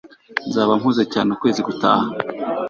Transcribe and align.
nzaba 0.47 0.71
mpuze 0.79 1.03
cyane 1.13 1.29
ukwezi 1.35 1.61
gutaha 1.67 2.07